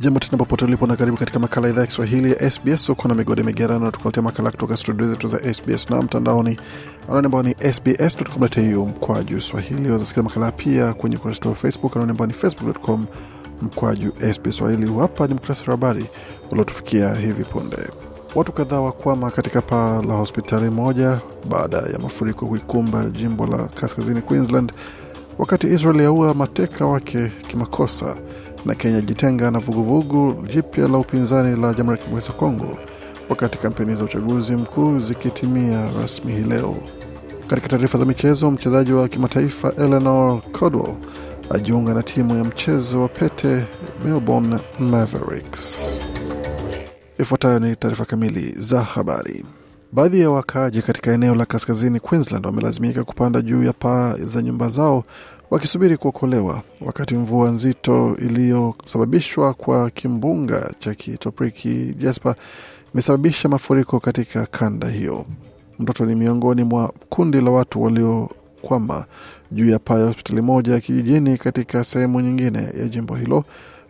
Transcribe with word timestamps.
Jambo 0.00 0.20
tena 0.20 0.38
popote 0.38 0.64
ulipo 0.64 0.86
na 0.86 0.96
karibu 0.96 1.16
katika 1.16 1.38
makala 1.38 1.68
idhaa 1.68 1.80
ya 1.80 1.86
Kiswahili 1.86 2.30
ya 2.30 2.50
SBS. 2.50 2.88
Uko 2.88 3.08
na 3.08 3.14
migode 3.14 3.42
migerano 3.42 3.90
tukuletea 3.90 4.22
makala 4.22 4.50
kutoka 4.50 4.76
studio 4.76 5.08
zetu 5.10 5.28
za 5.28 5.54
SBS 5.54 5.90
na 5.90 6.02
mtandaoni 6.02 6.60
anaone 7.08 7.26
ambao 7.26 7.42
ni 7.42 7.54
sbs.com.au 7.72 8.86
mkwaju 8.86 9.40
swahili. 9.40 9.90
Wazasikiza 9.90 10.22
makala 10.22 10.52
pia 10.52 10.94
kwenye 10.94 11.16
ukurasa 11.16 11.48
wa 11.48 11.54
Facebook 11.54 11.92
anaone 11.96 12.10
ambao 12.10 12.26
ni 12.26 12.32
facebook.com 12.32 13.06
mkwaju 13.62 14.12
SBS 14.34 14.56
Swahili. 14.56 14.98
Hapa 14.98 15.26
ni 15.26 15.34
muktasari 15.34 15.70
wa 15.70 15.76
habari 15.76 16.06
uliotufikia 16.50 17.14
hivi 17.14 17.44
punde. 17.44 17.76
Watu 18.34 18.52
kadhaa 18.52 18.80
wakwama 18.80 19.30
katika 19.30 19.62
paa 19.62 20.02
la 20.02 20.14
hospitali 20.14 20.70
moja 20.70 21.20
baada 21.50 21.76
ya 21.76 21.98
mafuriko 21.98 22.46
kuikumba 22.46 23.04
jimbo 23.04 23.46
la 23.46 23.58
kaskazini 23.58 24.22
Queensland, 24.22 24.72
wakati 25.38 25.66
Israel 25.66 26.00
yaua 26.00 26.34
mateka 26.34 26.86
wake 26.86 27.32
kimakosa 27.48 28.16
na 28.64 28.74
Kenya 28.74 29.00
jitenga 29.00 29.50
na 29.50 29.58
vuguvugu 29.58 30.46
jipya 30.54 30.88
la 30.88 30.98
upinzani 30.98 31.60
la 31.60 31.74
Jamhuri 31.74 31.98
ya 31.98 32.04
Kidemokrasia 32.04 32.32
ya 32.32 32.38
Kongo, 32.38 32.78
wakati 33.28 33.58
kampeni 33.58 33.94
za 33.94 34.04
uchaguzi 34.04 34.52
mkuu 34.56 34.98
zikitimia 35.00 35.88
rasmi 36.00 36.32
hii 36.32 36.42
leo. 36.48 36.76
Katika 37.48 37.68
taarifa 37.68 37.98
za 37.98 38.04
michezo, 38.04 38.50
mchezaji 38.50 38.92
wa 38.92 39.08
kimataifa 39.08 39.72
Eleanor 39.76 40.40
Codwell 40.52 40.94
ajiunga 41.50 41.94
na 41.94 42.02
timu 42.02 42.36
ya 42.38 42.44
mchezo 42.44 43.00
wa 43.02 43.08
pete 43.08 43.64
Melbourne 44.04 44.58
Mavericks. 44.78 45.80
Ifuatayo 47.18 47.58
ni 47.58 47.76
taarifa 47.76 48.04
kamili 48.04 48.54
za 48.58 48.82
habari. 48.82 49.44
Baadhi 49.92 50.20
ya 50.20 50.30
wakaaji 50.30 50.82
katika 50.82 51.12
eneo 51.12 51.34
la 51.34 51.44
kaskazini 51.44 52.00
Queensland 52.00 52.46
wamelazimika 52.46 53.04
kupanda 53.04 53.40
juu 53.40 53.62
ya 53.64 53.72
paa 53.72 54.14
za 54.14 54.42
nyumba 54.42 54.68
zao 54.68 55.04
wakisubiri 55.50 55.96
kuokolewa 55.96 56.62
wakati 56.80 57.14
mvua 57.14 57.50
nzito 57.50 58.16
iliyosababishwa 58.22 59.54
kwa 59.54 59.90
kimbunga 59.90 60.70
cha 60.78 60.94
kitopriki 60.94 61.94
Jasper 61.98 62.34
imesababisha 62.94 63.48
mafuriko 63.48 64.00
katika 64.00 64.46
kanda 64.46 64.88
hiyo. 64.88 65.24
Mtoto 65.78 66.04
ni 66.06 66.14
miongoni 66.14 66.64
mwa 66.64 66.92
kundi 67.08 67.40
la 67.40 67.50
watu 67.50 67.82
waliokwama 67.82 69.04
juu 69.52 69.70
ya 69.70 69.78
paa 69.78 69.98
ya 69.98 70.06
hospitali 70.06 70.40
moja 70.42 70.72
ya 70.72 70.80
kijijini 70.80 71.38
katika 71.38 71.84
sehemu 71.84 72.20
nyingine 72.20 72.58
ya 72.58 72.88
jimbo 72.88 73.16
hilo 73.16 73.44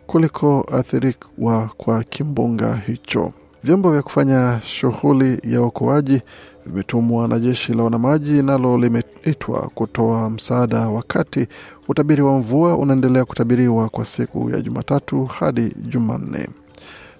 kuliko 0.07 0.69
athiriwa 0.73 1.69
kwa 1.77 2.03
kimbunga 2.03 2.75
hicho. 2.75 3.33
Vyombo 3.63 3.91
vya 3.91 4.01
kufanya 4.01 4.59
shughuli 4.63 5.39
ya 5.43 5.61
uokoaji 5.61 6.21
vimetumwa 6.65 7.27
na 7.27 7.39
jeshi 7.39 7.73
la 7.73 7.83
wanamaji 7.83 8.41
nalo 8.43 8.77
limeitwa 8.77 9.69
kutoa 9.75 10.29
msaada, 10.29 10.79
wakati 10.89 11.47
utabiri 11.87 12.21
wa 12.21 12.37
mvua 12.39 12.77
unaendelea 12.77 13.25
kutabiriwa 13.25 13.89
kwa 13.89 14.05
siku 14.05 14.49
ya 14.49 14.61
Jumatatu 14.61 15.25
hadi 15.25 15.73
Jumanne. 15.89 16.49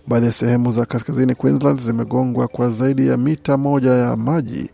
Baadhi 0.07 0.25
ya 0.25 0.31
sehemu 0.31 0.71
za 0.71 0.85
kaskazini 0.85 1.35
Queensland 1.35 1.79
zimegongwa 1.81 2.47
kwa 2.47 2.71
zaidi 2.71 3.07
ya 3.07 3.17
mita 3.17 3.57
moja 3.57 3.91
ya 3.91 4.15
maji 4.15 4.69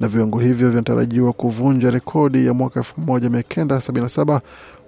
na 0.00 0.08
viwango 0.08 0.38
hivyo 0.38 0.70
vinatarajiwa 0.70 1.32
kuvunja 1.32 1.90
rekodi 1.90 2.46
ya 2.46 2.54
mwaka 2.54 2.80
1977 2.80 4.40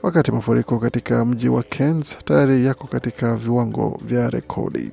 wakati 0.03 0.33
mafuriko 0.33 0.79
katika 0.79 1.25
mji 1.25 1.49
wa 1.49 1.63
Cairns 1.63 2.17
tayari 2.25 2.67
yako 2.67 2.87
katika 2.87 3.37
viwango 3.37 4.01
vya 4.05 4.31
rekodi. 4.31 4.91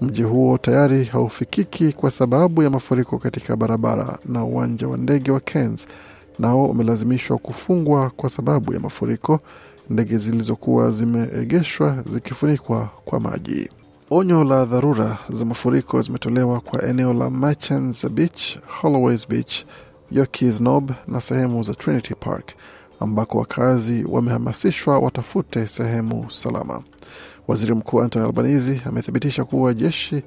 Mji 0.00 0.22
huo 0.22 0.58
tayari 0.58 1.04
haufikiki 1.04 1.92
kwa 1.92 2.10
sababu 2.10 2.62
ya 2.62 2.70
mafuriko 2.70 3.18
katika 3.18 3.56
barabara 3.56 4.18
na 4.24 4.44
uwanja 4.44 4.88
wa 4.88 4.96
ndege 4.96 5.30
wa 5.30 5.40
Cairns 5.40 5.86
nao 6.38 6.64
umelazimishwa 6.66 7.38
kufungwa 7.38 8.10
kwa 8.10 8.30
sababu 8.30 8.72
ya 8.74 8.80
mafuriko, 8.80 9.40
ndege 9.90 10.18
zilizokuwa 10.18 10.90
zimeegeshwa 10.92 11.96
zikifunikwa 12.12 12.88
kwa 13.04 13.20
maji. 13.20 13.68
Onyo 14.10 14.44
la 14.44 14.64
dharura 14.64 15.18
za 15.30 15.44
mafuriko 15.44 16.02
zimetolewa 16.02 16.60
kwa 16.60 16.82
eneo 16.86 17.12
la 17.12 17.30
Merchants 17.30 18.08
Beach, 18.08 18.58
Holloways 18.66 19.28
Beach, 19.28 19.64
Yorkeys 20.10 20.58
Knob 20.58 20.92
na 21.08 21.20
sehemu 21.20 21.62
za 21.62 21.74
Trinity 21.74 22.14
Park 22.14 22.44
ambako 23.00 23.38
wakazi 23.38 24.04
wamehamasishwa 24.08 24.98
watafute 24.98 25.66
sehemu 25.66 26.30
salama. 26.30 26.82
Waziri 27.50 27.74
Mkuu 27.74 28.00
Anthony 28.02 28.24
Albanese 28.26 28.80
amethibitisha 28.86 29.44
kuwa 29.44 29.74
jeshi 29.74 30.22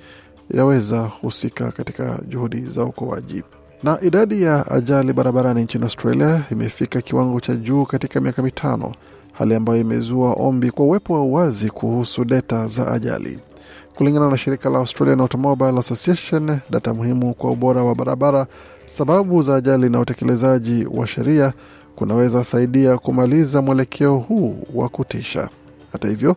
yaweza 0.54 1.02
husika 1.02 1.72
katika 1.72 2.20
juhudi 2.28 2.62
za 2.62 2.84
uokoaji. 2.84 3.44
Na 3.84 4.02
idadi 4.02 4.44
ya 4.44 4.72
ajali 4.72 5.14
barabarani 5.14 5.64
nchini 5.64 5.84
Australia 5.84 6.42
imefika 6.52 7.02
kiwango 7.02 7.40
cha 7.40 7.56
juu 7.56 7.86
katika 7.86 8.22
miaka 8.22 8.44
mitano, 8.44 8.92
hali 9.34 9.56
ambayo 9.56 9.82
imezua 9.82 10.34
ombi 10.34 10.72
kwa 10.72 10.86
uwepo 10.86 11.14
wa 11.14 11.22
uwazi 11.22 11.70
kuhusu 11.70 12.26
data 12.26 12.68
za 12.68 12.92
ajali. 12.92 13.40
Kulingana 13.96 14.30
na 14.30 14.38
shirika 14.38 14.70
la 14.70 14.78
Australian 14.80 15.20
Automobile 15.20 15.80
Association, 15.80 16.60
data 16.70 16.94
muhimu 16.94 17.34
kwa 17.34 17.52
ubora 17.52 17.84
wa 17.84 17.96
barabara, 17.96 18.48
sababu 18.94 19.42
za 19.42 19.56
ajali 19.56 19.90
na 19.90 20.00
utekelezaji 20.00 20.86
wa 20.92 21.08
sheria 21.08 21.54
kunaweza 21.96 22.44
saidia 22.44 22.98
kumaliza 22.98 23.62
mwelekeo 23.62 24.16
huu 24.18 24.56
wa 24.74 24.90
kutisha. 24.90 25.50
Hata 25.92 26.08
hivyo 26.08 26.36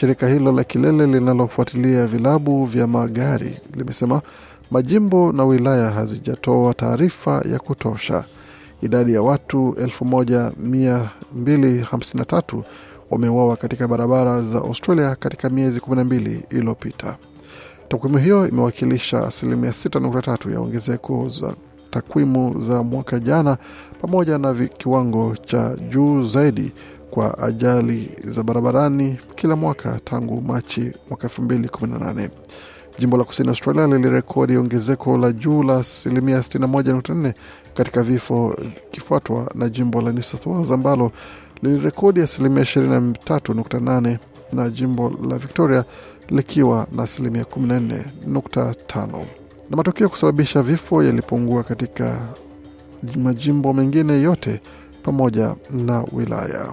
Shirika 0.00 0.28
hilo 0.28 0.52
la 0.52 0.64
kilele 0.64 1.06
linalofuatilia 1.06 2.06
vilabu 2.06 2.64
vya 2.64 2.86
magari 2.86 3.60
limesema 3.74 4.22
majimbo 4.70 5.32
na 5.32 5.44
wilaya 5.44 5.90
hazijatoa 5.90 6.74
taarifa 6.74 7.44
ya 7.52 7.58
kutosha. 7.58 8.24
Idadi 8.82 9.14
ya 9.14 9.22
watu 9.22 9.76
1253 9.78 12.62
wameuawa 13.10 13.56
katika 13.56 13.88
barabara 13.88 14.42
za 14.42 14.58
Australia 14.58 15.14
katika 15.14 15.50
miezi 15.50 15.80
12 15.80 16.40
iliyopita. 16.50 17.16
Takwimu 17.88 18.18
hiyo 18.18 18.48
imewakilisha 18.48 19.26
asilimia 19.26 19.70
6.3 19.70 20.52
ya 20.52 20.60
ongezeko 20.60 21.28
za 21.28 21.54
takwimu 21.90 22.62
za 22.62 22.82
mwaka 22.82 23.18
jana, 23.20 23.56
pamoja 24.00 24.38
na 24.38 24.54
kiwango 24.54 25.36
cha 25.36 25.76
juu 25.88 26.22
zaidi 26.22 26.72
kwa 27.10 27.38
ajali 27.38 28.10
za 28.24 28.42
barabarani 28.42 29.18
kila 29.34 29.56
mwaka 29.56 30.00
tangu 30.04 30.40
Machi 30.40 30.90
mwaka 31.08 31.28
2018. 31.28 32.28
Jimbo 32.98 33.16
la 33.16 33.24
kusini 33.24 33.48
Australia 33.48 33.86
lilirekodi 33.86 34.56
ongezeko 34.56 35.18
la 35.18 35.32
juu 35.32 35.62
la 35.62 35.76
asilimia 35.76 36.38
61.4 36.38 37.32
katika 37.74 38.02
vifo, 38.02 38.56
kifuatwa 38.90 39.50
na 39.54 39.68
jimbo 39.68 40.00
la 40.02 40.12
New 40.12 40.22
South 40.22 40.46
Wales 40.46 40.70
ambalo 40.70 41.12
lilirekodi 41.62 42.20
asilimia 42.20 42.62
23.8 42.62 44.18
na 44.52 44.68
jimbo 44.70 45.12
la 45.28 45.38
Victoria 45.38 45.84
likiwa 46.28 46.86
na 46.92 47.02
asilimia 47.02 47.42
14.5. 47.42 49.24
Na 49.70 49.76
matokeo 49.76 50.04
ya 50.04 50.08
kusababisha 50.08 50.62
vifo 50.62 51.02
yalipungua 51.02 51.62
katika 51.62 52.20
majimbo 53.16 53.72
mengine 53.72 54.12
yote 54.22 54.60
pamoja 55.02 55.54
na 55.70 56.04
wilaya. 56.12 56.72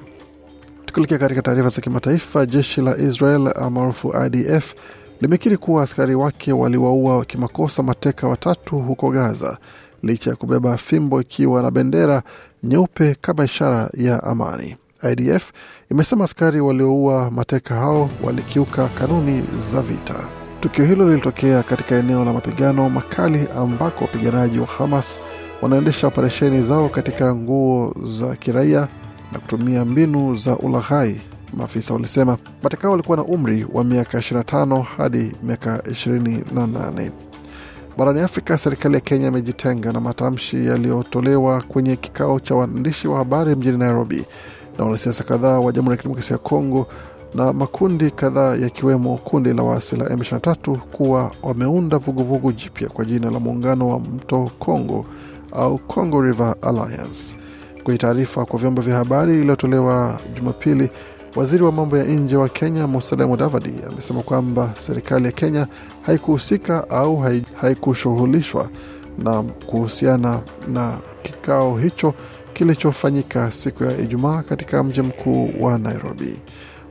Tukielekea 0.93 1.17
katika 1.19 1.41
taarifa 1.41 1.69
za 1.69 1.81
kimataifa, 1.81 2.45
jeshi 2.45 2.81
la 2.81 2.97
Israel 2.97 3.53
maarufu 3.71 4.13
IDF 4.25 4.73
limekiri 5.21 5.57
kuwa 5.57 5.83
askari 5.83 6.15
wake 6.15 6.53
waliwaua 6.53 7.25
kimakosa 7.25 7.83
mateka 7.83 8.27
watatu 8.27 8.79
huko 8.79 9.11
Gaza 9.11 9.57
licha 10.03 10.29
ya 10.29 10.35
kubeba 10.35 10.77
fimbo 10.77 11.21
ikiwa 11.21 11.61
na 11.61 11.71
bendera 11.71 12.23
nyeupe 12.63 13.15
kama 13.21 13.45
ishara 13.45 13.89
ya 13.93 14.23
amani. 14.23 14.77
IDF 15.11 15.51
imesema 15.91 16.25
askari 16.25 16.61
walioua 16.61 17.31
mateka 17.31 17.75
hao 17.75 18.09
walikiuka 18.23 18.87
kanuni 18.87 19.43
za 19.73 19.81
vita. 19.81 20.15
Tukio 20.61 20.85
hilo 20.85 21.09
lilitokea 21.09 21.63
katika 21.63 21.95
eneo 21.95 22.25
la 22.25 22.33
mapigano 22.33 22.89
makali 22.89 23.45
ambako 23.57 24.01
wapiganaji 24.05 24.59
wa 24.59 24.65
Hamas 24.67 25.19
wanaendesha 25.61 26.07
operesheni 26.07 26.61
zao 26.63 26.89
katika 26.89 27.35
nguo 27.35 27.95
za 28.03 28.35
kiraia 28.35 28.87
na 29.33 29.39
kutumia 29.39 29.85
mbinu 29.85 30.35
za 30.35 30.57
ulaghai. 30.57 31.21
Maafisa 31.53 31.93
walisema 31.93 32.37
mateka 32.63 32.89
walikuwa 32.89 33.17
na 33.17 33.23
umri 33.23 33.67
wa 33.73 33.83
miaka 33.83 34.17
25 34.17 34.81
hadi 34.83 35.31
miaka 35.43 35.77
28. 35.77 37.11
Barani 37.97 38.19
Afrika, 38.19 38.57
serikali 38.57 38.95
ya 38.95 39.01
Kenya 39.01 39.27
imejitenga 39.27 39.91
na 39.91 39.99
matamshi 40.01 40.65
yaliyotolewa 40.65 41.61
kwenye 41.61 41.95
kikao 41.95 42.39
cha 42.39 42.55
waandishi 42.55 43.07
wa 43.07 43.17
habari 43.17 43.55
mjini 43.55 43.77
Nairobi 43.77 44.25
na 44.77 44.85
wanasiasa 44.85 45.23
kadhaa 45.23 45.59
wa 45.59 45.71
Jamhuri 45.71 45.91
ya 45.93 45.97
Kidemokrasia 45.97 46.33
ya 46.33 46.37
Kongo 46.37 46.87
na 47.35 47.53
makundi 47.53 48.11
kadhaa 48.11 48.55
yakiwemo 48.55 49.17
kundi 49.17 49.53
la 49.53 49.63
waasi 49.63 49.95
la 49.95 50.05
M23 50.05 50.77
kuwa 50.77 51.31
wameunda 51.43 51.97
vuguvugu 51.97 52.51
jipya 52.51 52.89
kwa 52.89 53.05
jina 53.05 53.31
la 53.31 53.39
Muungano 53.39 53.89
wa 53.89 53.99
Mto 53.99 54.51
Kongo 54.59 55.05
au 55.51 55.77
Congo 55.77 56.21
River 56.21 56.55
Alliance. 56.61 57.42
Kwenye 57.83 57.97
taarifa 57.97 58.45
kwa 58.45 58.59
vyombo 58.59 58.81
vya 58.81 58.95
habari 58.95 59.33
iliyotolewa 59.39 60.19
Jumapili, 60.35 60.89
waziri 61.35 61.63
wa 61.63 61.71
mambo 61.71 61.97
ya 61.97 62.03
nje 62.03 62.35
wa 62.35 62.49
Kenya 62.49 62.87
Musalia 62.87 63.27
Mudavadi 63.27 63.73
amesema 63.91 64.21
kwamba 64.21 64.73
serikali 64.79 65.25
ya 65.25 65.31
Kenya 65.31 65.67
haikuhusika 66.01 66.89
au 66.89 67.23
haikushughulishwa 67.61 68.69
na 69.23 69.43
kuhusiana 69.43 70.41
na 70.67 70.97
kikao 71.23 71.77
hicho 71.77 72.13
kilichofanyika 72.53 73.51
siku 73.51 73.83
ya 73.83 73.97
Ijumaa 73.97 74.41
katika 74.41 74.83
mji 74.83 75.01
mkuu 75.01 75.49
wa 75.59 75.77
Nairobi. 75.77 76.35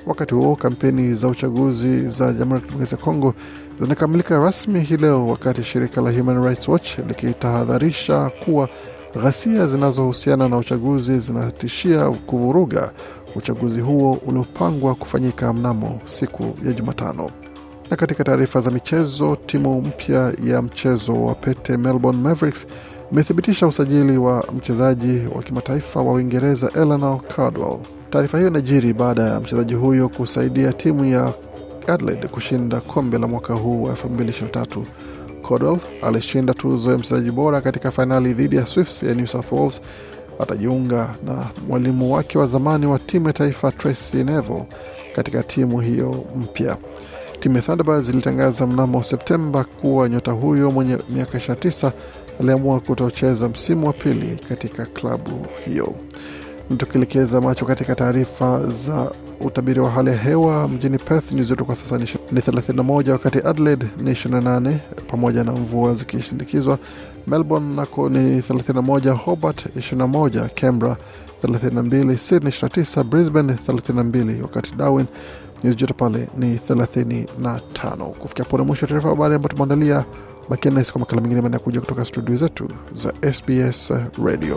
Wakati 0.06 0.35
huo 0.35 0.56
kampeni 0.56 1.15
za 1.15 1.29
uchaguzi 1.29 2.09
za 2.09 2.33
Jamhuri 2.33 2.55
ya 2.55 2.61
Kidemokrasia 2.61 2.99
ya 2.99 3.05
Kongo 3.05 3.35
zinakamilika 3.81 4.39
rasmi 4.39 4.81
hii 4.81 4.97
leo, 4.97 5.27
wakati 5.27 5.62
shirika 5.62 6.00
la 6.00 6.11
Human 6.12 6.44
Rights 6.44 6.69
Watch 6.69 6.99
likitahadharisha 7.09 8.31
kuwa 8.44 8.69
ghasia 9.17 9.67
zinazohusiana 9.67 10.49
na 10.49 10.56
uchaguzi 10.59 11.19
zinatishia 11.20 12.11
kuvuruga 12.11 12.91
uchaguzi 13.37 13.81
huo 13.81 14.19
uliopangwa 14.26 14.94
kufanyika 14.94 15.53
mnamo 15.53 16.00
siku 16.05 16.55
ya 16.67 16.73
Jumatano. 16.73 17.31
Na 17.91 17.97
katika 17.97 18.25
taarifa 18.25 18.61
za 18.61 18.70
michezo, 18.70 19.37
timu 19.47 19.81
mpya 19.82 20.32
ya 20.44 20.62
mchezo 20.62 21.25
wa 21.25 21.35
pete 21.35 21.76
Melbourne 21.76 22.23
Mavericks 22.23 22.67
imethibitisha 23.12 23.67
usajili 23.67 24.17
wa 24.19 24.44
mchezaji 24.56 25.20
wa 25.37 25.43
kimataifa 25.43 26.03
wa 26.03 26.12
Uingereza 26.12 26.70
Eleanor 26.75 27.20
Cardwell. 27.37 27.79
Taarifa 28.11 28.38
hiyo 28.38 28.50
inajiri 28.50 28.93
baada 28.93 29.23
ya 29.23 29.41
mchezaji 29.41 29.75
huyo 29.75 30.08
kusaidia 30.08 30.73
timu 30.73 31.05
ya 31.05 31.32
Adelaide 31.87 32.29
kushinda 32.29 32.81
kombe 32.81 33.19
la 33.19 33.26
mwaka 33.26 33.55
huu 33.55 33.82
wa 33.82 33.93
2023. 33.93 34.82
Cardwell 35.53 35.79
alishinda 36.03 36.55
tuzo 36.55 36.91
ya 36.93 36.99
mchezaji 36.99 37.31
bora 37.31 37.61
katika 37.61 37.91
fainali 37.91 38.35
dhidi 38.35 38.57
ya 38.57 38.67
Swifts 38.67 39.03
ya 39.03 39.15
New 39.15 39.27
South 39.27 39.53
Wales. 39.53 39.81
Atajiunga 40.39 41.15
na 41.27 41.47
mwalimu 41.69 42.15
wake 42.15 42.39
wa 42.39 42.47
zamani 42.47 42.87
wa 42.87 42.99
timu 42.99 43.27
ya 43.27 43.33
taifa 43.33 43.73
Tracy 43.73 44.17
Neville 44.17 44.65
katika 45.17 45.43
timu 45.43 45.81
hiyo 45.81 46.25
mpya. 46.37 46.77
Timu 47.41 47.57
ya 47.57 47.63
Thunderbirds 47.63 48.09
ilitangaza 48.09 48.67
mnamo 48.67 49.03
Septemba 49.03 49.65
kuwa 49.65 50.09
nyota 50.09 50.33
huyo 50.33 50.71
mwenye 50.71 50.99
miaka 51.09 51.39
29 51.39 51.91
aliamua 52.41 52.81
kutocheza 52.81 53.49
msimu 53.49 53.87
wa 53.87 53.93
pili 53.93 54.39
katika 54.49 54.87
klabu 54.87 55.47
hiyo. 55.65 55.95
Tukielekeza 56.79 57.41
macho 57.41 57.65
katika 57.65 57.95
taarifa 57.95 58.67
za 58.67 59.11
utabiri 59.44 59.81
wa 59.81 59.91
hali 59.91 60.11
ya 60.11 60.17
hewa 60.17 60.69
mjini 60.69 60.99
Perth 60.99 61.33
nyuzi 61.33 61.49
joto 61.49 61.65
kwa 61.65 61.77
sasa 61.77 61.99
ni 61.99 62.41
31, 62.41 63.11
wakati 63.11 63.39
Adelaide 63.39 63.87
ni 63.99 64.12
28 64.12 64.73
pamoja 65.11 65.44
na 65.44 65.53
mvua 65.53 65.94
zikishindikizwa. 65.94 66.79
Melbourne 67.27 67.75
nako 67.75 68.09
ni 68.09 68.41
31, 68.41 69.11
Hobart 69.11 69.67
21, 69.77 70.49
Canberra 70.49 70.97
32, 71.43 72.17
Sydney 72.17 72.50
29, 72.53 73.05
Brisbane 73.05 73.53
32, 73.53 74.43
wakati 74.43 74.75
Darwin 74.75 75.06
nyuzi 75.65 75.77
joto 75.77 75.94
pale 75.94 76.29
ni 76.37 76.56
35. 76.56 78.05
Kufikia 78.05 78.44
pone 78.44 78.65
mwisho 78.65 78.85
wa 78.85 78.89
taarifa 78.89 79.09
habari 79.09 79.35
ambayo 79.35 79.49
tumeandalia. 79.49 80.05
Bakia 80.49 80.71
nasi 80.71 80.93
kwa 80.93 81.00
makala 81.00 81.21
mengine 81.23 81.41
manakuja 81.41 81.81
kutoka 81.81 82.05
studio 82.05 82.37
zetu 82.37 82.69
za 82.94 83.33
SBS 83.33 83.93
Radio. 84.25 84.56